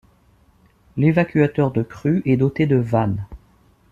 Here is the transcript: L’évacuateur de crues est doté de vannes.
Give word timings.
L’évacuateur 0.97 1.69
de 1.69 1.83
crues 1.83 2.23
est 2.25 2.35
doté 2.35 2.65
de 2.65 2.75
vannes. 2.77 3.23